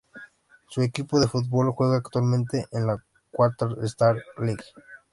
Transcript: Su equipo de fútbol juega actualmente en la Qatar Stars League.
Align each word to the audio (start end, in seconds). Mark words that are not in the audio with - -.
Su 0.67 0.81
equipo 0.81 1.19
de 1.19 1.27
fútbol 1.27 1.69
juega 1.73 1.97
actualmente 1.97 2.65
en 2.71 2.87
la 2.87 3.05
Qatar 3.31 3.77
Stars 3.83 4.23
League. 4.39 4.65